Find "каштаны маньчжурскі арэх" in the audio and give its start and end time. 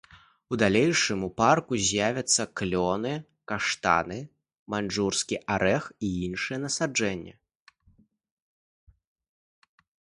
3.53-5.83